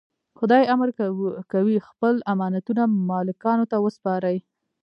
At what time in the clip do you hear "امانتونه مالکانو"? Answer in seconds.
2.33-3.65